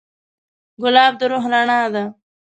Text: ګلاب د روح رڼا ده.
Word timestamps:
ګلاب 0.81 1.13
د 1.19 1.21
روح 1.31 1.43
رڼا 1.53 1.79
ده. 1.93 2.03